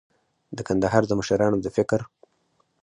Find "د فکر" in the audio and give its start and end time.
1.61-1.99